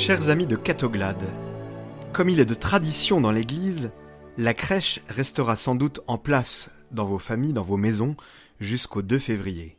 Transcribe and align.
Chers 0.00 0.30
amis 0.30 0.46
de 0.46 0.56
Catoglade, 0.56 1.30
comme 2.14 2.30
il 2.30 2.40
est 2.40 2.46
de 2.46 2.54
tradition 2.54 3.20
dans 3.20 3.32
l'Église, 3.32 3.92
la 4.38 4.54
crèche 4.54 5.00
restera 5.08 5.56
sans 5.56 5.74
doute 5.74 6.00
en 6.06 6.16
place 6.16 6.70
dans 6.90 7.04
vos 7.04 7.18
familles, 7.18 7.52
dans 7.52 7.62
vos 7.62 7.76
maisons, 7.76 8.16
jusqu'au 8.60 9.02
2 9.02 9.18
février. 9.18 9.76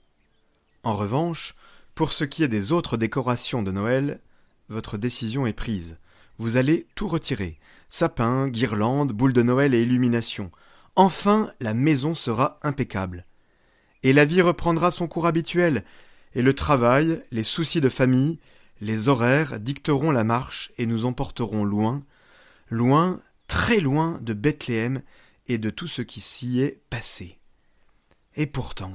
En 0.84 0.96
revanche, 0.96 1.56
pour 1.96 2.14
ce 2.14 2.24
qui 2.24 2.44
est 2.44 2.48
des 2.48 2.72
autres 2.72 2.98
décorations 2.98 3.64
de 3.64 3.72
Noël, 3.72 4.20
votre 4.70 5.00
décision 5.00 5.48
est 5.48 5.54
prise. 5.54 5.98
Vous 6.38 6.56
allez 6.56 6.86
tout 6.94 7.08
retirer. 7.08 7.58
Sapin, 7.90 8.48
guirlandes, 8.48 9.14
boules 9.14 9.34
de 9.34 9.42
Noël 9.42 9.74
et 9.74 9.82
illumination. 9.82 10.52
Enfin, 10.96 11.50
la 11.60 11.74
maison 11.74 12.14
sera 12.14 12.60
impeccable. 12.62 13.26
Et 14.04 14.14
la 14.14 14.26
vie 14.26 14.44
reprendra 14.44 14.92
son 14.92 15.08
cours 15.08 15.26
habituel, 15.26 15.84
et 16.36 16.44
le 16.44 16.54
travail, 16.54 17.24
les 17.32 17.44
soucis 17.44 17.82
de 17.82 17.90
famille, 17.90 18.38
les 18.82 19.08
horaires 19.08 19.60
dicteront 19.60 20.12
la 20.12 20.24
marche 20.24 20.72
et 20.78 20.86
nous 20.86 21.06
emporteront 21.06 21.64
loin, 21.64 22.04
loin, 22.70 23.22
très 23.48 23.80
loin 23.80 24.20
de 24.22 24.34
Bethléem 24.34 25.02
et 25.48 25.58
de 25.58 25.70
tout 25.70 25.88
ce 25.88 26.02
qui 26.02 26.20
s'y 26.20 26.62
est 26.62 26.82
passé. 26.90 27.38
Et 28.36 28.48
pourtant, 28.48 28.94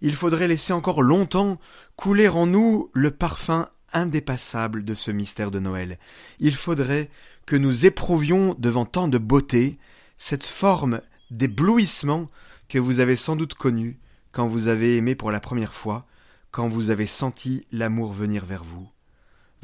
il 0.00 0.14
faudrait 0.14 0.48
laisser 0.48 0.72
encore 0.72 1.02
longtemps 1.02 1.58
couler 1.96 2.28
en 2.28 2.46
nous 2.46 2.90
le 2.94 3.10
parfum 3.10 3.68
indépassable 3.92 4.84
de 4.84 4.94
ce 4.94 5.10
mystère 5.10 5.50
de 5.50 5.60
Noël. 5.60 5.98
Il 6.40 6.56
faudrait 6.56 7.10
que 7.46 7.56
nous 7.56 7.86
éprouvions 7.86 8.56
devant 8.58 8.86
tant 8.86 9.08
de 9.08 9.18
beauté 9.18 9.78
cette 10.16 10.44
forme 10.44 11.00
d'éblouissement 11.30 12.30
que 12.68 12.78
vous 12.78 13.00
avez 13.00 13.16
sans 13.16 13.36
doute 13.36 13.54
connue 13.54 13.98
quand 14.32 14.48
vous 14.48 14.68
avez 14.68 14.96
aimé 14.96 15.14
pour 15.14 15.30
la 15.30 15.40
première 15.40 15.74
fois, 15.74 16.06
quand 16.50 16.68
vous 16.68 16.90
avez 16.90 17.06
senti 17.06 17.66
l'amour 17.70 18.12
venir 18.12 18.44
vers 18.44 18.64
vous. 18.64 18.88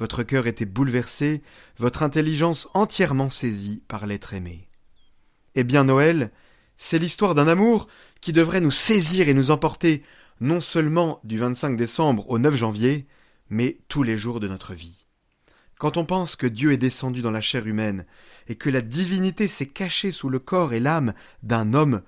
Votre 0.00 0.22
cœur 0.22 0.46
était 0.46 0.64
bouleversé, 0.64 1.42
votre 1.76 2.02
intelligence 2.02 2.70
entièrement 2.72 3.28
saisie 3.28 3.82
par 3.86 4.06
l'être 4.06 4.32
aimé. 4.32 4.66
Eh 5.54 5.62
bien 5.62 5.84
Noël, 5.84 6.32
c'est 6.78 6.98
l'histoire 6.98 7.34
d'un 7.34 7.46
amour 7.46 7.86
qui 8.22 8.32
devrait 8.32 8.62
nous 8.62 8.70
saisir 8.70 9.28
et 9.28 9.34
nous 9.34 9.50
emporter 9.50 10.02
non 10.40 10.62
seulement 10.62 11.20
du 11.22 11.36
25 11.36 11.76
décembre 11.76 12.30
au 12.30 12.38
9 12.38 12.56
janvier, 12.56 13.06
mais 13.50 13.76
tous 13.88 14.02
les 14.02 14.16
jours 14.16 14.40
de 14.40 14.48
notre 14.48 14.72
vie. 14.72 15.04
Quand 15.78 15.98
on 15.98 16.06
pense 16.06 16.34
que 16.34 16.46
Dieu 16.46 16.72
est 16.72 16.78
descendu 16.78 17.20
dans 17.20 17.30
la 17.30 17.42
chair 17.42 17.66
humaine, 17.66 18.06
et 18.48 18.54
que 18.54 18.70
la 18.70 18.80
divinité 18.80 19.48
s'est 19.48 19.66
cachée 19.66 20.12
sous 20.12 20.30
le 20.30 20.38
corps 20.38 20.72
et 20.72 20.80
l'âme 20.80 21.12
d'un 21.42 21.74
homme 21.74 22.00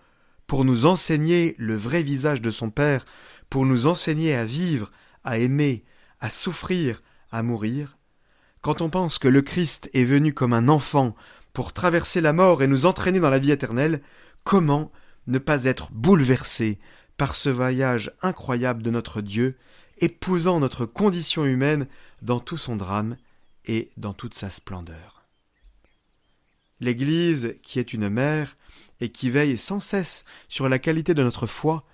pour 0.47 0.65
nous 0.65 0.87
enseigner 0.87 1.55
le 1.59 1.77
vrai 1.77 2.03
visage 2.03 2.41
de 2.41 2.51
son 2.51 2.71
Père, 2.71 3.05
pour 3.51 3.67
nous 3.67 3.87
enseigner 3.87 4.35
à 4.35 4.47
vivre, 4.47 4.91
à 5.25 5.37
aimer, 5.37 5.85
à 6.21 6.31
souffrir, 6.31 7.03
à 7.33 7.43
mourir, 7.43 7.99
quand 8.61 8.81
on 8.81 8.91
pense 8.91 9.19
que 9.19 9.29
le 9.29 9.43
Christ 9.43 9.91
est 9.93 10.05
venu 10.05 10.33
comme 10.33 10.53
un 10.53 10.69
enfant 10.69 11.17
pour 11.53 11.73
traverser 11.73 12.21
la 12.21 12.33
mort 12.33 12.63
et 12.63 12.69
nous 12.69 12.87
entraîner 12.87 13.19
dans 13.19 13.31
la 13.31 13.41
vie 13.41 13.51
éternelle, 13.51 14.01
comment 14.45 14.93
ne 15.27 15.39
pas 15.39 15.65
être 15.65 15.91
bouleversé 15.93 16.79
par 17.17 17.35
ce 17.35 17.49
voyage 17.49 18.13
incroyable 18.23 18.83
de 18.83 18.91
notre 18.91 19.21
Dieu, 19.21 19.57
épousant 19.99 20.61
notre 20.61 20.87
condition 20.87 21.45
humaine 21.45 21.87
dans 22.23 22.41
tout 22.41 22.57
son 22.57 22.77
drame 22.77 23.17
et 23.67 23.91
dans 23.97 24.15
toute 24.15 24.35
sa 24.35 24.51
splendeur. 24.51 25.25
L'Église, 26.81 27.57
qui 27.63 27.79
est 27.79 27.93
une 27.93 28.09
mère 28.09 28.57
et 29.01 29.11
qui 29.11 29.31
veille 29.31 29.59
sans 29.59 29.81
cesse 29.81 30.25
sur 30.49 30.69
la 30.69 30.79
qualité 30.79 31.15
de 31.15 31.23
notre 31.23 31.47
foi, 31.47 31.85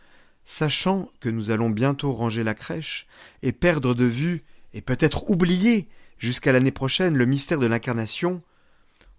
sachant 0.45 1.11
que 1.21 1.29
nous 1.29 1.51
allons 1.51 1.69
bientôt 1.69 2.13
ranger 2.13 2.45
la 2.45 2.55
crèche 2.55 3.07
et 3.43 3.53
perdre 3.53 3.95
de 3.95 4.05
vue 4.05 4.45
et 4.73 4.81
peut-être 4.81 5.31
oublier 5.31 5.89
jusqu'à 6.19 6.53
l'année 6.53 6.73
prochaine 6.73 7.17
le 7.17 7.27
mystère 7.27 7.59
de 7.59 7.67
l'incarnation, 7.67 8.43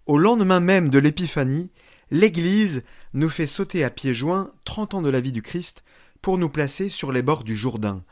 au 0.06 0.18
lendemain 0.18 0.60
même 0.60 0.90
de 0.90 0.98
l'Épiphanie, 0.98 1.70
l'Église 2.10 2.84
nous 3.12 3.28
fait 3.28 3.46
sauter 3.46 3.84
à 3.84 3.90
pieds 3.90 4.14
joints 4.14 4.52
trente 4.64 4.94
ans 4.94 5.02
de 5.02 5.10
la 5.10 5.20
vie 5.20 5.32
du 5.32 5.42
Christ 5.42 5.84
pour 6.22 6.38
nous 6.38 6.48
placer 6.48 6.88
sur 6.88 7.12
les 7.12 7.22
bords 7.22 7.44
du 7.44 7.56
Jourdain, 7.56 8.04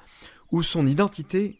où 0.50 0.62
son 0.62 0.87
identité, 0.87 1.59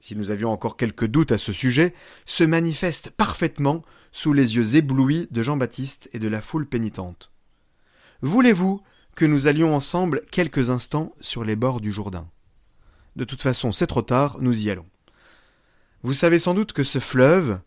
si 0.00 0.14
nous 0.16 0.30
avions 0.30 0.50
encore 0.50 0.76
quelques 0.76 1.06
doutes 1.06 1.32
à 1.32 1.38
ce 1.38 1.52
sujet, 1.52 1.94
se 2.24 2.44
manifeste 2.44 3.10
parfaitement 3.10 3.82
sous 4.12 4.32
les 4.32 4.56
yeux 4.56 4.76
éblouis 4.76 5.28
de 5.30 5.42
Jean-Baptiste 5.42 6.08
et 6.12 6.18
de 6.18 6.28
la 6.28 6.42
foule 6.42 6.66
pénitente. 6.66 7.30
Voulez-vous 8.22 8.82
que 9.14 9.24
nous 9.24 9.46
allions 9.46 9.74
ensemble 9.74 10.20
quelques 10.30 10.70
instants 10.70 11.12
sur 11.20 11.44
les 11.44 11.56
bords 11.56 11.80
du 11.80 11.92
Jourdain? 11.92 12.28
De 13.16 13.24
toute 13.24 13.40
façon, 13.42 13.72
c'est 13.72 13.86
trop 13.86 14.02
tard, 14.02 14.38
nous 14.40 14.62
y 14.62 14.70
allons. 14.70 14.86
Vous 16.02 16.12
savez 16.12 16.38
sans 16.38 16.54
doute 16.54 16.72
que 16.72 16.84
ce 16.84 16.98
fleuve, 16.98 17.60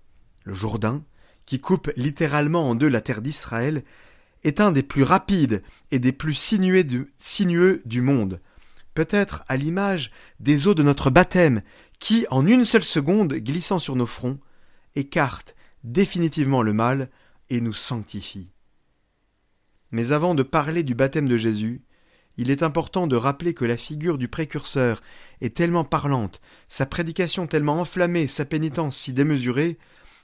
le 0.44 0.54
Jourdain, 0.54 1.04
qui 1.46 1.60
coupe 1.60 1.92
littéralement 1.96 2.70
en 2.70 2.76
deux 2.76 2.88
la 2.88 3.02
terre 3.02 3.22
d'Israël, 3.22 3.84
est 4.44 4.62
un 4.62 4.72
des 4.72 4.84
plus 4.84 5.04
rapides 5.04 5.64
et 5.92 6.00
des 6.00 6.12
plus 6.12 6.34
sinueux 6.34 6.84
du, 7.86 8.02
monde, 8.02 8.40
peut-être 8.94 9.44
à 9.48 9.58
l'image 9.58 10.12
des 10.40 10.68
eaux 10.68 10.76
de 10.76 10.84
notre 10.84 11.10
baptême, 11.10 11.62
qui, 12.00 12.26
en 12.30 12.46
une 12.48 12.66
seule 12.66 12.84
seconde, 12.84 13.34
glissant 13.34 13.80
sur 13.80 13.96
nos 13.96 14.06
fronts, 14.06 14.40
écartent 14.96 15.56
définitivement 15.84 16.62
le 16.62 16.74
mal 16.74 17.10
et 17.50 17.62
nous 17.62 17.74
sanctifient. 17.74 18.52
Mais 19.92 20.12
avant 20.12 20.36
de 20.36 20.44
parler 20.44 20.84
du 20.84 20.96
baptême 20.96 21.28
de 21.28 21.38
Jésus, 21.38 21.82
il 22.38 22.52
est 22.52 22.64
important 22.64 23.08
de 23.08 23.16
rappeler 23.16 23.54
que 23.54 23.66
la 23.66 23.78
figure 23.78 24.18
du 24.18 24.28
précurseur 24.28 25.02
est 25.42 25.56
tellement 25.56 25.84
parlante, 25.84 26.42
sa 26.68 26.86
prédication 26.86 27.48
tellement 27.48 27.80
enflammée, 27.80 28.28
sa 28.28 28.46
pénitence 28.46 28.98
si 28.98 29.14
démesurée, 29.14 29.78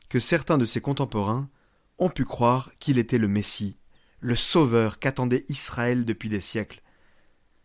que 0.09 0.19
certains 0.19 0.57
de 0.57 0.65
ses 0.65 0.81
contemporains 0.81 1.49
ont 1.97 2.09
pu 2.09 2.25
croire 2.25 2.71
qu'il 2.79 2.97
était 2.97 3.17
le 3.17 3.27
Messie, 3.27 3.77
le 4.19 4.35
Sauveur 4.35 4.99
qu'attendait 4.99 5.45
Israël 5.49 6.05
depuis 6.05 6.29
des 6.29 6.41
siècles. 6.41 6.81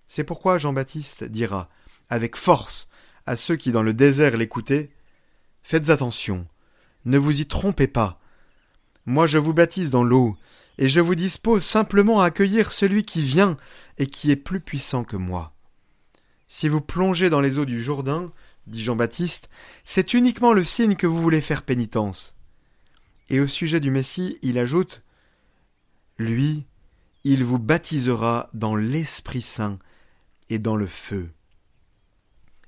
C'est 0.09 0.25
pourquoi 0.25 0.59
Jean-Baptiste 0.59 1.25
dira, 1.25 1.69
avec 2.09 2.37
force, 2.37 2.89
à 3.27 3.37
ceux 3.37 3.57
qui 3.57 3.71
dans 3.71 3.83
le 3.83 3.95
désert 3.95 4.37
l'écoutaient, 4.37 4.91
Faites 5.63 5.91
attention, 5.91 6.47
ne 7.05 7.19
vous 7.19 7.41
y 7.41 7.47
trompez 7.47 7.87
pas. 7.87 8.21
Moi 9.07 9.27
je 9.27 9.39
vous 9.39 9.55
baptise 9.55 9.91
dans 9.91 10.03
l'eau, 10.03 10.37
et 10.81 10.89
je 10.89 11.01
vous 11.01 11.15
dispose 11.15 11.63
simplement 11.63 12.21
à 12.21 12.25
accueillir 12.25 12.73
celui 12.73 13.05
qui 13.05 13.21
vient 13.21 13.59
et 13.99 14.07
qui 14.07 14.31
est 14.31 14.37
plus 14.37 14.61
puissant 14.61 15.05
que 15.05 15.17
moi. 15.17 15.55
Si 16.49 16.69
vous 16.69 16.81
plongez 16.81 17.29
dans 17.29 17.43
les 17.43 17.59
eaux 17.59 17.67
du 17.67 17.83
Jourdain, 17.83 18.33
dit 18.67 18.83
Jean-Baptiste, 18.83 19.51
c'est 19.85 20.15
uniquement 20.15 20.55
le 20.55 20.65
signe 20.65 20.97
que 20.97 21.07
vous 21.07 21.21
voulez 21.21 21.43
faire 21.43 21.65
pénitence. 21.65 22.35
Et 23.29 23.41
au 23.41 23.47
sujet 23.47 23.79
du 23.79 23.91
Messie, 23.91 24.39
il 24.41 24.59
ajoute 24.59 25.05
Lui, 26.19 26.65
il 27.25 27.45
vous 27.45 27.59
baptisera 27.59 28.49
dans 28.55 28.75
l'Esprit 28.75 29.43
Saint 29.43 29.79
et 30.49 30.59
dans 30.59 30.77
le 30.77 30.87
feu. 30.87 31.29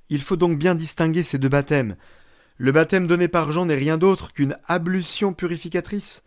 Il 0.09 0.21
faut 0.21 0.37
donc 0.37 0.59
bien 0.59 0.75
distinguer 0.75 1.23
ces 1.23 1.39
deux 1.39 1.49
baptêmes. 1.49 1.97
Le 2.57 2.71
baptême 2.71 3.07
donné 3.07 3.27
par 3.27 3.51
Jean 3.51 3.65
n'est 3.65 3.73
rien 3.73 3.97
d'autre 3.97 4.31
qu'une 4.31 4.55
ablution 4.67 5.33
purificatrice, 5.33 6.21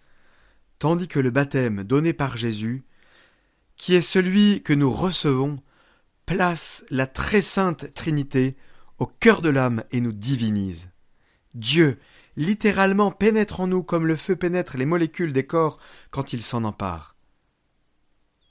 tandis 0.79 1.09
que 1.09 1.21
le 1.21 1.31
baptême 1.31 1.85
donné 1.85 2.13
par 2.13 2.37
Jésus, 2.37 2.85
qui 3.77 3.95
est 3.95 4.03
celui 4.03 4.63
que 4.63 4.73
nous 4.73 4.91
recevons, 4.91 5.63
place 6.25 6.85
la 6.91 7.07
très 7.07 7.43
sainte 7.43 7.93
Trinité 7.95 8.57
au 8.99 9.07
cœur 9.07 9.43
de 9.43 9.51
l'âme 9.51 9.85
et 9.91 10.01
nous 10.01 10.13
divinise. 10.13 10.91
Dieu, 11.55 11.99
littéralement, 12.37 13.11
pénètre 13.11 13.61
en 13.61 13.67
nous 13.67 13.83
comme 13.83 14.07
le 14.07 14.17
feu 14.17 14.37
pénètre 14.37 14.77
les 14.77 14.87
molécules 14.87 15.33
des 15.33 15.47
corps 15.47 15.79
quand 16.11 16.33
il 16.33 16.43
s'en 16.43 16.65
empare. 16.65 17.17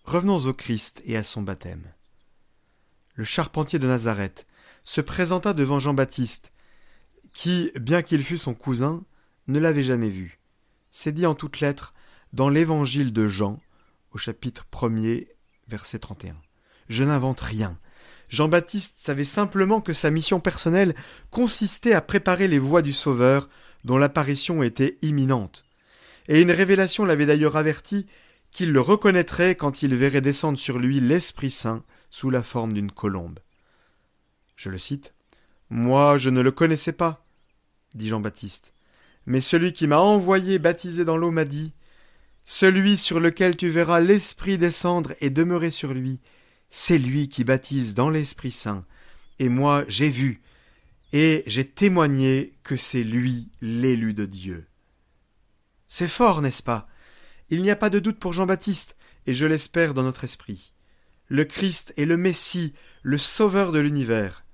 Revenons 0.04 0.46
au 0.46 0.54
Christ 0.54 1.02
et 1.06 1.18
à 1.18 1.24
son 1.24 1.42
baptême. 1.42 1.92
Le 3.16 3.24
charpentier 3.24 3.80
de 3.80 3.88
Nazareth 3.88 4.46
se 4.84 5.02
présenta 5.02 5.54
devant 5.54 5.80
Jean-Baptiste, 5.80 6.52
qui, 7.34 7.72
bien 7.76 8.02
qu'il 8.02 8.24
fût 8.24 8.38
son 8.38 8.54
cousin, 8.54 9.04
ne 9.48 9.60
l'avait 9.60 9.84
jamais 9.84 10.10
vu. 10.10 10.40
C'est 10.92 11.12
dit 11.12 11.26
en 11.26 11.36
toutes 11.36 11.60
lettres 11.60 11.94
dans 12.36 12.50
l'évangile 12.50 13.14
de 13.14 13.30
Jean, 13.30 13.58
au 14.12 14.18
chapitre 14.18 14.66
1er, 14.70 15.30
verset 15.70 16.00
31. 16.00 16.36
Je 16.90 17.06
n'invente 17.06 17.40
rien. 17.40 17.80
Jean-Baptiste 18.28 18.96
savait 18.98 19.24
simplement 19.24 19.80
que 19.80 19.94
sa 19.94 20.12
mission 20.12 20.42
personnelle 20.42 20.96
consistait 21.30 21.94
à 21.94 22.02
préparer 22.02 22.50
les 22.50 22.60
voies 22.60 22.82
du 22.82 22.92
Sauveur, 22.92 23.48
dont 23.86 23.98
l'apparition 23.98 24.64
était 24.64 24.98
imminente. 25.02 25.64
Et 26.28 26.42
une 26.42 26.52
révélation 26.52 27.06
l'avait 27.06 27.26
d'ailleurs 27.26 27.56
averti 27.56 28.06
qu'il 28.52 28.74
le 28.74 28.82
reconnaîtrait 28.82 29.56
quand 29.56 29.82
il 29.82 29.96
verrait 29.96 30.20
descendre 30.20 30.60
sur 30.60 30.78
lui 30.78 31.00
l'Esprit 31.00 31.52
Saint 31.52 31.86
sous 32.10 32.32
la 32.32 32.44
forme 32.44 32.74
d'une 32.74 32.92
colombe. 32.92 33.40
Je 34.58 34.70
le 34.70 34.78
cite. 34.78 35.14
Moi, 35.70 36.18
je 36.18 36.30
ne 36.30 36.42
le 36.42 36.52
connaissais 36.52 36.92
pas, 36.92 37.26
dit 37.94 38.10
Jean-Baptiste. 38.10 38.74
Mais 39.26 39.40
celui 39.40 39.72
qui 39.72 39.88
m'a 39.88 40.00
envoyé 40.00 40.60
baptiser 40.60 41.06
dans 41.06 41.16
l'eau 41.16 41.32
m'a 41.32 41.46
dit 41.46 41.72
celui 42.46 42.96
sur 42.98 43.20
lequel 43.20 43.58
tu 43.58 43.70
verras 43.70 44.00
l'Esprit 44.00 44.58
descendre 44.58 45.14
et 45.20 45.30
demeurer 45.30 45.72
sur 45.72 45.94
lui, 45.94 46.22
c'est 46.70 47.00
lui 47.00 47.28
qui 47.28 47.44
baptise 47.44 47.96
dans 47.96 48.10
l'Esprit 48.10 48.52
Saint. 48.52 48.86
Et 49.40 49.50
moi 49.50 49.84
j'ai 49.88 50.10
vu, 50.10 50.42
et 51.12 51.44
j'ai 51.48 51.68
témoigné 51.68 52.54
que 52.64 52.78
c'est 52.78 53.04
lui 53.04 53.50
l'élu 53.62 54.14
de 54.14 54.26
Dieu. 54.26 54.68
C'est 55.88 56.10
fort, 56.10 56.42
n'est-ce 56.42 56.64
pas? 56.64 56.88
Il 57.50 57.62
n'y 57.62 57.72
a 57.72 57.76
pas 57.76 57.90
de 57.90 58.00
doute 58.00 58.20
pour 58.20 58.34
Jean-Baptiste, 58.34 58.96
et 59.28 59.34
je 59.34 59.46
l'espère 59.46 59.94
dans 59.94 60.04
notre 60.04 60.24
esprit. 60.24 60.74
Le 61.28 61.46
Christ 61.46 61.94
est 61.98 62.06
le 62.06 62.18
Messie, 62.18 62.74
le 63.02 63.18
Sauveur 63.18 63.72
de 63.72 63.80
l'univers. 63.80 64.46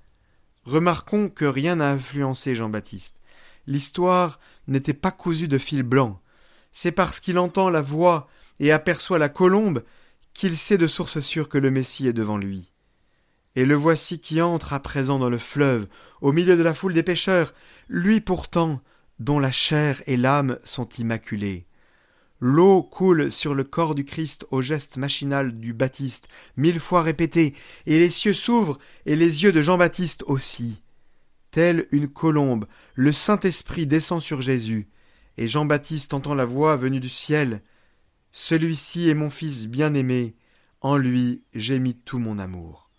Remarquons 0.64 1.28
que 1.28 1.44
rien 1.44 1.76
n'a 1.76 1.90
influencé 1.90 2.54
Jean-Baptiste. 2.54 3.18
L'histoire 3.66 4.40
n'était 4.68 4.94
pas 4.94 5.10
cousue 5.10 5.48
de 5.48 5.58
fil 5.58 5.82
blanc. 5.82 6.20
C'est 6.72 6.92
parce 6.92 7.20
qu'il 7.20 7.38
entend 7.38 7.70
la 7.70 7.82
voix 7.82 8.28
et 8.58 8.72
aperçoit 8.72 9.18
la 9.18 9.28
colombe 9.28 9.82
qu'il 10.34 10.56
sait 10.56 10.78
de 10.78 10.86
source 10.86 11.20
sûre 11.20 11.48
que 11.48 11.58
le 11.58 11.70
Messie 11.70 12.06
est 12.06 12.12
devant 12.12 12.38
lui. 12.38 12.72
Et 13.54 13.66
le 13.66 13.74
voici 13.74 14.18
qui 14.18 14.40
entre 14.40 14.72
à 14.72 14.80
présent 14.80 15.18
dans 15.18 15.28
le 15.28 15.38
fleuve, 15.38 15.86
au 16.22 16.32
milieu 16.32 16.56
de 16.56 16.62
la 16.62 16.72
foule 16.72 16.94
des 16.94 17.02
pêcheurs, 17.02 17.52
lui 17.88 18.20
pourtant 18.20 18.80
dont 19.18 19.38
la 19.38 19.52
chair 19.52 20.02
et 20.06 20.16
l'âme 20.16 20.58
sont 20.64 20.88
immaculées. 20.98 21.66
L'eau 22.40 22.82
coule 22.82 23.30
sur 23.30 23.54
le 23.54 23.62
corps 23.62 23.94
du 23.94 24.04
Christ 24.04 24.46
au 24.50 24.62
geste 24.62 24.96
machinal 24.96 25.60
du 25.60 25.72
Baptiste, 25.72 26.26
mille 26.56 26.80
fois 26.80 27.02
répété, 27.02 27.54
et 27.86 27.98
les 27.98 28.10
cieux 28.10 28.34
s'ouvrent, 28.34 28.78
et 29.06 29.14
les 29.14 29.44
yeux 29.44 29.52
de 29.52 29.62
Jean-Baptiste 29.62 30.24
aussi. 30.26 30.82
Telle 31.52 31.86
une 31.92 32.08
colombe, 32.08 32.66
le 32.94 33.12
Saint-Esprit 33.12 33.86
descend 33.86 34.20
sur 34.20 34.42
Jésus, 34.42 34.88
et 35.38 35.48
Jean-Baptiste 35.48 36.14
entend 36.14 36.34
la 36.34 36.44
voix 36.44 36.76
venue 36.76 37.00
du 37.00 37.08
ciel. 37.08 37.62
Celui-ci 38.30 39.08
est 39.08 39.14
mon 39.14 39.30
Fils 39.30 39.66
bien-aimé, 39.66 40.34
en 40.80 40.96
lui 40.96 41.42
j'ai 41.54 41.78
mis 41.78 41.94
tout 41.94 42.18
mon 42.18 42.38
amour. 42.38 42.90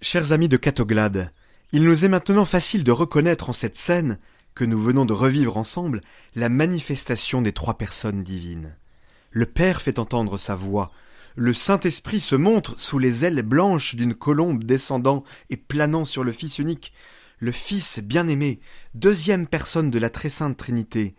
Chers 0.00 0.32
amis 0.32 0.48
de 0.48 0.56
Catoglade, 0.56 1.32
il 1.72 1.82
nous 1.84 2.04
est 2.04 2.08
maintenant 2.08 2.44
facile 2.44 2.84
de 2.84 2.92
reconnaître 2.92 3.50
en 3.50 3.52
cette 3.52 3.76
scène, 3.76 4.18
que 4.54 4.64
nous 4.64 4.80
venons 4.80 5.04
de 5.04 5.12
revivre 5.12 5.56
ensemble, 5.56 6.00
la 6.34 6.48
manifestation 6.48 7.42
des 7.42 7.52
trois 7.52 7.74
personnes 7.74 8.22
divines. 8.22 8.76
Le 9.30 9.46
Père 9.46 9.82
fait 9.82 9.98
entendre 9.98 10.38
sa 10.38 10.54
voix, 10.54 10.92
le 11.34 11.52
Saint-Esprit 11.52 12.20
se 12.20 12.34
montre 12.34 12.80
sous 12.80 12.98
les 12.98 13.26
ailes 13.26 13.42
blanches 13.42 13.94
d'une 13.94 14.14
colombe 14.14 14.64
descendant 14.64 15.22
et 15.50 15.58
planant 15.58 16.06
sur 16.06 16.24
le 16.24 16.32
Fils 16.32 16.58
unique, 16.58 16.94
le 17.38 17.52
Fils 17.52 18.00
bien-aimé, 18.00 18.60
deuxième 18.94 19.46
personne 19.46 19.90
de 19.90 19.98
la 19.98 20.08
très 20.08 20.30
sainte 20.30 20.56
Trinité, 20.56 21.14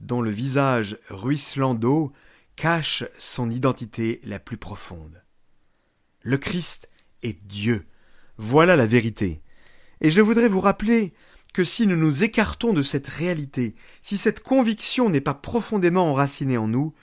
dont 0.00 0.22
le 0.22 0.30
visage 0.30 0.98
ruisselant 1.08 1.74
d'eau 1.74 2.12
cache 2.56 3.04
son 3.18 3.50
identité 3.50 4.20
la 4.24 4.38
plus 4.38 4.56
profonde. 4.56 5.22
Le 6.22 6.36
Christ 6.36 6.88
est 7.22 7.42
Dieu, 7.46 7.86
voilà 8.36 8.76
la 8.76 8.86
vérité. 8.86 9.42
Et 10.00 10.10
je 10.10 10.20
voudrais 10.20 10.48
vous 10.48 10.60
rappeler 10.60 11.12
que 11.52 11.64
si 11.64 11.86
nous 11.86 11.96
nous 11.96 12.24
écartons 12.24 12.72
de 12.72 12.82
cette 12.82 13.08
réalité, 13.08 13.74
si 14.02 14.16
cette 14.16 14.40
conviction 14.40 15.10
n'est 15.10 15.20
pas 15.20 15.34
profondément 15.34 16.10
enracinée 16.10 16.56
en 16.56 16.68
nous, 16.68 16.94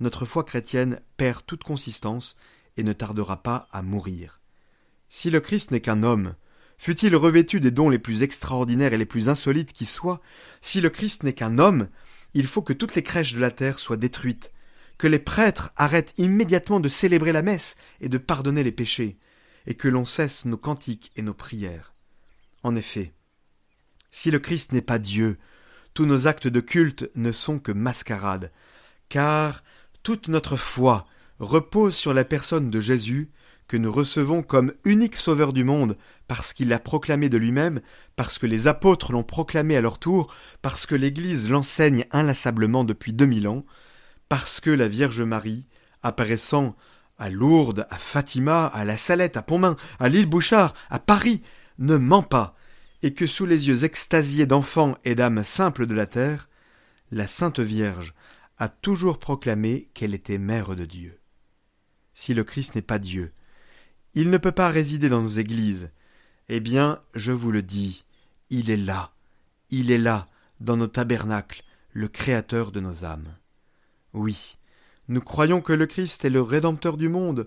notre 0.00 0.24
foi 0.24 0.44
chrétienne 0.44 1.00
perd 1.16 1.44
toute 1.46 1.64
consistance 1.64 2.36
et 2.76 2.82
ne 2.82 2.92
tardera 2.92 3.42
pas 3.42 3.68
à 3.72 3.82
mourir. 3.82 4.40
Si 5.08 5.30
le 5.30 5.40
Christ 5.40 5.70
n'est 5.70 5.80
qu'un 5.80 6.02
homme, 6.02 6.34
fût-il 6.78 7.16
revêtu 7.16 7.60
des 7.60 7.70
dons 7.70 7.88
les 7.88 7.98
plus 7.98 8.22
extraordinaires 8.22 8.92
et 8.92 8.98
les 8.98 9.06
plus 9.06 9.28
insolites 9.28 9.72
qui 9.72 9.86
soient, 9.86 10.20
si 10.60 10.80
le 10.80 10.90
Christ 10.90 11.22
n'est 11.22 11.32
qu'un 11.32 11.58
homme, 11.58 11.88
il 12.38 12.46
faut 12.46 12.60
que 12.60 12.74
toutes 12.74 12.94
les 12.94 13.02
crèches 13.02 13.32
de 13.32 13.40
la 13.40 13.50
terre 13.50 13.78
soient 13.78 13.96
détruites, 13.96 14.52
que 14.98 15.06
les 15.06 15.18
prêtres 15.18 15.72
arrêtent 15.74 16.12
immédiatement 16.18 16.80
de 16.80 16.90
célébrer 16.90 17.32
la 17.32 17.40
messe 17.40 17.78
et 18.02 18.10
de 18.10 18.18
pardonner 18.18 18.62
les 18.62 18.72
péchés, 18.72 19.18
et 19.66 19.74
que 19.74 19.88
l'on 19.88 20.04
cesse 20.04 20.44
nos 20.44 20.58
cantiques 20.58 21.12
et 21.16 21.22
nos 21.22 21.32
prières. 21.32 21.94
En 22.62 22.76
effet, 22.76 23.14
si 24.10 24.30
le 24.30 24.38
Christ 24.38 24.72
n'est 24.72 24.82
pas 24.82 24.98
Dieu, 24.98 25.38
tous 25.94 26.04
nos 26.04 26.26
actes 26.26 26.46
de 26.46 26.60
culte 26.60 27.10
ne 27.14 27.32
sont 27.32 27.58
que 27.58 27.72
mascarades, 27.72 28.52
car 29.08 29.64
toute 30.02 30.28
notre 30.28 30.56
foi 30.56 31.06
repose 31.38 31.94
sur 31.94 32.14
la 32.14 32.24
personne 32.24 32.70
de 32.70 32.80
Jésus 32.80 33.30
que 33.68 33.76
nous 33.76 33.90
recevons 33.90 34.42
comme 34.42 34.72
unique 34.84 35.16
sauveur 35.16 35.52
du 35.52 35.64
monde, 35.64 35.96
parce 36.28 36.52
qu'il 36.52 36.68
l'a 36.68 36.78
proclamé 36.78 37.28
de 37.28 37.36
lui-même, 37.36 37.80
parce 38.14 38.38
que 38.38 38.46
les 38.46 38.68
apôtres 38.68 39.12
l'ont 39.12 39.24
proclamé 39.24 39.76
à 39.76 39.80
leur 39.80 39.98
tour, 39.98 40.32
parce 40.62 40.86
que 40.86 40.94
l'Église 40.94 41.50
l'enseigne 41.50 42.06
inlassablement 42.12 42.84
depuis 42.84 43.12
deux 43.12 43.26
mille 43.26 43.48
ans, 43.48 43.64
parce 44.28 44.60
que 44.60 44.70
la 44.70 44.88
Vierge 44.88 45.22
Marie, 45.22 45.66
apparaissant 46.02 46.76
à 47.18 47.30
Lourdes, 47.30 47.86
à 47.90 47.96
Fatima, 47.96 48.66
à 48.66 48.84
la 48.84 48.98
Salette, 48.98 49.36
à 49.36 49.42
Pontmain, 49.42 49.76
à 49.98 50.08
l'île 50.08 50.26
Bouchard, 50.26 50.74
à 50.90 50.98
Paris, 50.98 51.42
ne 51.78 51.96
ment 51.96 52.22
pas, 52.22 52.54
et 53.02 53.14
que 53.14 53.26
sous 53.26 53.46
les 53.46 53.68
yeux 53.68 53.84
extasiés 53.84 54.46
d'enfants 54.46 54.94
et 55.04 55.14
d'âmes 55.14 55.44
simples 55.44 55.86
de 55.86 55.94
la 55.94 56.06
terre, 56.06 56.48
la 57.10 57.26
Sainte 57.26 57.60
Vierge 57.60 58.14
a 58.58 58.68
toujours 58.68 59.18
proclamé 59.18 59.88
qu'elle 59.94 60.14
était 60.14 60.38
mère 60.38 60.74
de 60.74 60.84
Dieu. 60.84 61.20
Si 62.18 62.32
le 62.32 62.44
Christ 62.44 62.74
n'est 62.74 62.80
pas 62.80 62.98
Dieu, 62.98 63.30
il 64.14 64.30
ne 64.30 64.38
peut 64.38 64.50
pas 64.50 64.70
résider 64.70 65.10
dans 65.10 65.20
nos 65.20 65.28
églises. 65.28 65.90
Eh 66.48 66.60
bien, 66.60 67.02
je 67.14 67.30
vous 67.30 67.52
le 67.52 67.60
dis, 67.60 68.06
il 68.48 68.70
est 68.70 68.78
là, 68.78 69.12
il 69.68 69.90
est 69.90 69.98
là, 69.98 70.26
dans 70.60 70.78
nos 70.78 70.86
tabernacles, 70.86 71.62
le 71.92 72.08
Créateur 72.08 72.72
de 72.72 72.80
nos 72.80 73.04
âmes. 73.04 73.36
Oui, 74.14 74.56
nous 75.08 75.20
croyons 75.20 75.60
que 75.60 75.74
le 75.74 75.84
Christ 75.84 76.24
est 76.24 76.30
le 76.30 76.40
Rédempteur 76.40 76.96
du 76.96 77.10
monde. 77.10 77.46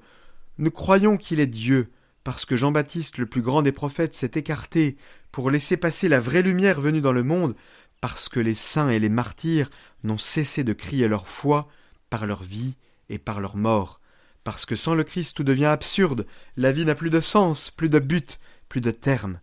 Nous 0.59 0.69
croyons 0.69 1.17
qu'il 1.17 1.39
est 1.39 1.47
Dieu, 1.47 1.89
parce 2.23 2.45
que 2.45 2.55
Jean-Baptiste, 2.55 3.17
le 3.17 3.25
plus 3.25 3.41
grand 3.41 3.63
des 3.63 3.71
prophètes, 3.71 4.13
s'est 4.13 4.33
écarté 4.35 4.97
pour 5.31 5.49
laisser 5.49 5.77
passer 5.77 6.07
la 6.09 6.19
vraie 6.19 6.43
lumière 6.43 6.79
venue 6.79 7.01
dans 7.01 7.11
le 7.11 7.23
monde, 7.23 7.55
parce 8.01 8.29
que 8.29 8.39
les 8.39 8.53
saints 8.53 8.91
et 8.91 8.99
les 8.99 9.09
martyrs 9.09 9.71
n'ont 10.03 10.19
cessé 10.19 10.63
de 10.63 10.73
crier 10.73 11.07
leur 11.07 11.27
foi 11.27 11.67
par 12.11 12.27
leur 12.27 12.43
vie 12.43 12.75
et 13.09 13.17
par 13.17 13.39
leur 13.41 13.57
mort, 13.57 13.98
parce 14.43 14.65
que 14.65 14.75
sans 14.75 14.95
le 14.95 15.03
Christ 15.03 15.35
tout 15.35 15.43
devient 15.43 15.65
absurde, 15.65 16.25
la 16.57 16.71
vie 16.71 16.85
n'a 16.85 16.95
plus 16.95 17.09
de 17.09 17.19
sens, 17.19 17.69
plus 17.69 17.89
de 17.89 17.99
but, 17.99 18.39
plus 18.67 18.81
de 18.81 18.91
terme. 18.91 19.39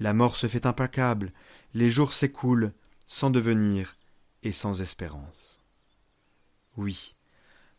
La 0.00 0.14
mort 0.14 0.36
se 0.36 0.46
fait 0.46 0.66
implacable, 0.66 1.32
les 1.74 1.90
jours 1.90 2.12
s'écoulent, 2.12 2.72
sans 3.06 3.30
devenir 3.30 3.96
et 4.42 4.52
sans 4.52 4.80
espérance. 4.80 5.58
Oui, 6.76 7.14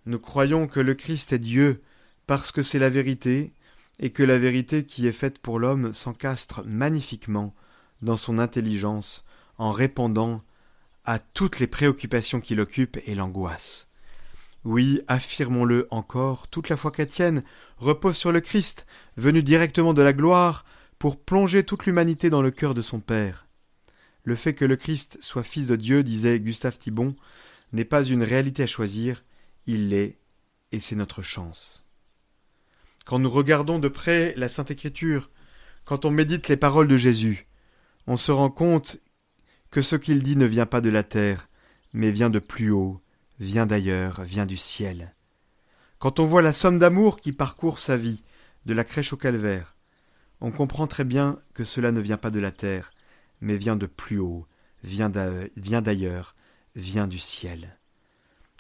nous 0.06 0.20
croyons 0.20 0.68
que 0.68 0.80
le 0.80 0.94
Christ 0.94 1.34
est 1.34 1.40
Dieu 1.40 1.82
parce 2.28 2.52
que 2.52 2.64
c'est 2.64 2.80
la 2.80 2.90
vérité, 2.90 3.54
et 4.00 4.12
que 4.12 4.24
la 4.24 4.38
vérité 4.38 4.86
qui 4.86 5.08
est 5.08 5.12
faite 5.12 5.40
pour 5.40 5.60
l'homme 5.60 5.94
s'encastre 5.94 6.64
magnifiquement 6.66 7.54
dans 8.02 8.18
son 8.18 8.40
intelligence 8.40 9.26
en 9.58 9.72
répondant 9.72 10.42
à 11.06 11.20
toutes 11.20 11.60
les 11.60 11.68
préoccupations 11.68 12.42
qui 12.42 12.56
l'occupent 12.56 13.00
et 13.06 13.16
l'angoissent. 13.16 13.88
Oui, 14.66 15.02
affirmons-le 15.08 15.88
encore, 15.92 16.48
toute 16.48 16.70
la 16.70 16.78
foi 16.78 16.92
chrétienne 16.92 17.44
repose 17.78 18.16
sur 18.16 18.32
le 18.32 18.40
Christ, 18.40 18.86
venu 19.18 19.44
directement 19.44 19.94
de 19.94 20.02
la 20.02 20.14
gloire, 20.14 20.64
pour 21.00 21.22
plonger 21.22 21.64
toute 21.64 21.86
l'humanité 21.86 22.30
dans 22.30 22.42
le 22.42 22.52
cœur 22.52 22.74
de 22.74 22.82
son 22.82 23.02
Père. 23.02 23.48
Le 24.24 24.36
fait 24.36 24.54
que 24.54 24.64
le 24.64 24.78
Christ 24.78 25.18
soit 25.20 25.44
fils 25.44 25.68
de 25.68 25.76
Dieu, 25.76 26.02
disait 26.02 26.40
Gustave 26.40 26.80
Thibon, 26.80 27.16
n'est 27.74 27.84
pas 27.84 28.06
une 28.06 28.24
réalité 28.24 28.64
à 28.64 28.68
choisir, 28.68 29.26
il 29.66 29.90
l'est, 29.90 30.18
et 30.72 30.80
c'est 30.80 30.96
notre 30.96 31.24
chance. 31.24 31.86
Quand 33.06 33.20
nous 33.20 33.30
regardons 33.30 33.80
de 33.80 33.90
près 33.90 34.34
la 34.38 34.48
Sainte 34.48 34.72
Écriture, 34.72 35.30
quand 35.84 36.06
on 36.06 36.12
médite 36.12 36.48
les 36.48 36.56
paroles 36.56 36.88
de 36.88 36.96
Jésus, 36.96 37.48
on 38.08 38.16
se 38.16 38.32
rend 38.32 38.50
compte 38.50 38.98
que 39.72 39.82
ce 39.82 39.98
qu'il 39.98 40.24
dit 40.24 40.38
ne 40.38 40.46
vient 40.46 40.66
pas 40.66 40.80
de 40.80 40.90
la 40.90 41.04
terre, 41.04 41.50
mais 41.92 42.12
vient 42.12 42.30
de 42.30 42.40
plus 42.40 42.72
haut, 42.72 43.02
vient 43.40 43.66
d'ailleurs, 43.66 44.22
vient 44.24 44.46
du 44.46 44.58
ciel. 44.58 45.16
Quand 46.00 46.20
on 46.20 46.26
voit 46.26 46.42
la 46.42 46.54
somme 46.54 46.80
d'amour 46.80 47.20
qui 47.20 47.32
parcourt 47.32 47.80
sa 47.80 47.98
vie, 47.98 48.24
de 48.66 48.74
la 48.74 48.84
crèche 48.84 49.14
au 49.14 49.18
calvaire, 49.18 49.76
on 50.42 50.52
comprend 50.52 50.88
très 50.88 51.04
bien 51.04 51.40
que 51.54 51.64
cela 51.64 51.92
ne 51.92 52.02
vient 52.02 52.18
pas 52.18 52.32
de 52.32 52.40
la 52.40 52.52
terre, 52.52 52.92
mais 53.42 53.56
vient 53.56 53.76
de 53.76 53.86
plus 53.86 54.20
haut, 54.20 54.46
vient 54.84 55.10
d'ailleurs, 55.10 56.36
vient 56.76 57.08
du 57.08 57.20
ciel. 57.20 57.80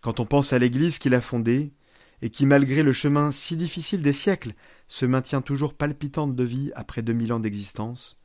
Quand 0.01 0.19
on 0.19 0.25
pense 0.25 0.53
à 0.53 0.59
l'Église 0.59 0.99
qu'il 0.99 1.15
a 1.15 1.21
fondée, 1.21 1.73
et 2.21 2.29
qui, 2.29 2.45
malgré 2.45 2.83
le 2.83 2.93
chemin 2.93 3.33
si 3.33 3.57
difficile 3.57 4.01
des 4.01 4.13
siècles, 4.13 4.53
se 4.87 5.05
maintient 5.05 5.41
toujours 5.41 5.73
palpitante 5.73 6.35
de 6.35 6.43
vie 6.43 6.71
après 6.73 7.01
deux 7.01 7.11
mille 7.11 7.33
ans 7.33 7.41
d'existence, 7.41 8.17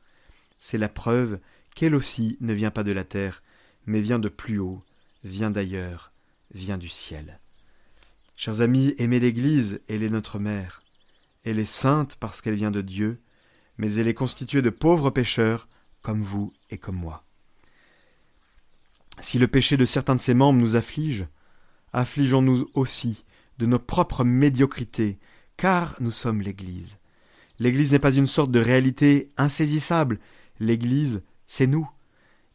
c'est 0.57 0.77
la 0.77 0.87
preuve 0.87 1.39
qu'elle 1.75 1.95
aussi 1.95 2.37
ne 2.39 2.53
vient 2.53 2.71
pas 2.71 2.83
de 2.83 2.93
la 2.93 3.03
terre, 3.03 3.43
mais 3.85 3.99
vient 3.99 4.19
de 4.19 4.29
plus 4.29 4.59
haut, 4.59 4.83
vient 5.25 5.51
d'ailleurs, 5.51 6.13
vient 6.53 6.77
du 6.77 6.89
ciel. 6.89 7.39
Chers 8.35 8.61
amis, 8.61 8.95
aimez 8.97 9.19
l'Église, 9.19 9.81
elle 9.87 10.03
est 10.03 10.09
notre 10.09 10.39
mère. 10.39 10.83
Elle 11.43 11.59
est 11.59 11.65
sainte 11.65 12.15
parce 12.19 12.41
qu'elle 12.41 12.55
vient 12.55 12.71
de 12.71 12.81
Dieu, 12.81 13.21
mais 13.77 13.93
elle 13.95 14.07
est 14.07 14.13
constituée 14.13 14.61
de 14.61 14.69
pauvres 14.69 15.09
pécheurs, 15.09 15.67
comme 16.01 16.21
vous 16.21 16.53
et 16.69 16.77
comme 16.77 16.95
moi. 16.95 17.25
Si 19.19 19.37
le 19.37 19.47
péché 19.47 19.75
de 19.75 19.85
certains 19.85 20.15
de 20.15 20.21
ses 20.21 20.33
membres 20.33 20.59
nous 20.59 20.75
afflige, 20.75 21.27
affligeons-nous 21.91 22.69
aussi 22.73 23.25
de 23.57 23.65
nos 23.65 23.79
propres 23.79 24.23
médiocrités, 24.23 25.19
car 25.57 25.95
nous 25.99 26.11
sommes 26.11 26.41
l'Église. 26.41 26.97
L'Église 27.59 27.91
n'est 27.91 27.99
pas 27.99 28.13
une 28.13 28.27
sorte 28.27 28.51
de 28.51 28.61
réalité 28.61 29.31
insaisissable, 29.35 30.19
l'Église, 30.61 31.23
c'est 31.45 31.67
nous. 31.67 31.89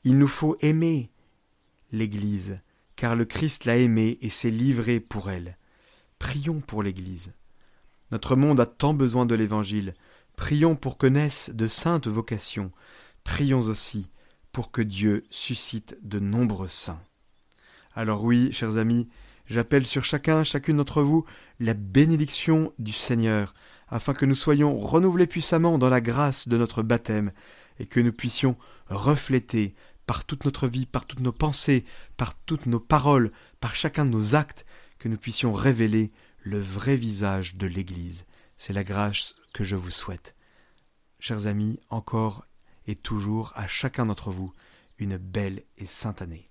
Il 0.05 0.19
nous 0.19 0.29
faut 0.29 0.57
aimer 0.61 1.11
l'Église, 1.93 2.61
car 3.05 3.17
le 3.17 3.27
Christ 3.27 3.67
l'a 3.67 3.77
aimée 3.77 4.17
et 4.23 4.31
s'est 4.31 4.49
livré 4.49 4.99
pour 4.99 5.31
elle. 5.31 5.59
Prions 6.19 6.61
pour 6.61 6.83
l'Église. 6.83 7.35
Notre 8.11 8.35
monde 8.35 8.61
a 8.61 8.65
tant 8.65 8.95
besoin 8.95 9.27
de 9.27 9.35
l'Évangile. 9.35 9.93
Prions 10.37 10.75
pour 10.75 10.97
que 10.97 11.07
naissent 11.07 11.51
de 11.51 11.69
saintes 11.69 12.07
vocations. 12.07 12.73
Prions 13.23 13.61
aussi 13.61 14.11
pour 14.53 14.71
que 14.71 14.81
Dieu 14.81 15.25
suscite 15.29 15.99
de 16.03 16.19
nombreux 16.19 16.71
saints. 16.71 17.03
Alors 17.95 18.25
oui, 18.25 18.49
chers 18.55 18.79
amis, 18.79 19.07
j'appelle 19.45 19.85
sur 19.85 20.07
chacun, 20.07 20.43
chacune 20.43 20.79
d'entre 20.79 21.03
vous, 21.03 21.27
la 21.61 21.75
bénédiction 21.75 22.73
du 22.79 22.93
Seigneur, 22.93 23.53
afin 23.89 24.15
que 24.15 24.25
nous 24.25 24.35
soyons 24.35 24.79
renouvelés 24.79 25.27
puissamment 25.27 25.77
dans 25.77 25.91
la 25.91 26.01
grâce 26.01 26.49
de 26.49 26.57
notre 26.57 26.83
baptême, 26.83 27.33
et 27.79 27.85
que 27.85 28.01
nous 28.01 28.13
puissions 28.13 28.57
refléter 28.89 29.75
par 30.07 30.25
toute 30.25 30.45
notre 30.45 30.69
vie, 30.69 30.87
par 30.87 31.07
toutes 31.07 31.21
nos 31.21 31.33
pensées, 31.33 31.85
par 32.17 32.35
toutes 32.35 32.67
nos 32.67 32.81
paroles, 32.81 33.33
par 33.61 33.75
chacun 33.75 34.05
de 34.05 34.11
nos 34.11 34.35
actes, 34.35 34.67
que 34.99 35.09
nous 35.09 35.19
puissions 35.19 35.53
révéler 35.53 36.13
le 36.41 36.59
vrai 36.59 36.97
visage 36.97 37.57
de 37.57 37.67
l'Église. 37.67 38.27
C'est 38.57 38.73
la 38.73 38.85
grâce 38.85 39.35
que 39.53 39.65
je 39.65 39.77
vous 39.77 39.91
souhaite. 39.91 40.35
Chers 41.19 41.47
amis, 41.47 41.81
encore 41.91 42.47
et 42.87 42.95
toujours 42.95 43.53
à 43.55 43.67
chacun 43.67 44.07
d'entre 44.07 44.31
vous, 44.31 44.53
une 44.99 45.17
belle 45.17 45.63
et 45.79 45.87
sainte 45.87 46.23
année. 46.23 46.51